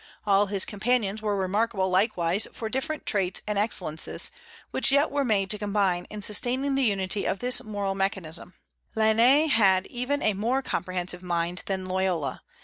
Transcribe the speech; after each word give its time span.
All 0.25 0.47
his 0.47 0.65
companions 0.65 1.21
were 1.21 1.37
remarkable 1.37 1.87
likewise 1.91 2.47
for 2.53 2.69
different 2.69 3.05
traits 3.05 3.43
and 3.47 3.55
excellences, 3.59 4.31
which 4.71 4.91
yet 4.91 5.11
were 5.11 5.23
made 5.23 5.51
to 5.51 5.59
combine 5.59 6.05
in 6.09 6.23
sustaining 6.23 6.73
the 6.73 6.81
unity 6.81 7.25
of 7.27 7.37
this 7.37 7.63
moral 7.63 7.93
mechanism. 7.93 8.55
Lainez 8.95 9.51
had 9.51 9.85
even 9.85 10.23
a 10.23 10.33
more 10.33 10.63
comprehensive 10.63 11.21
mind 11.21 11.61
than 11.67 11.85
Loyola. 11.85 12.41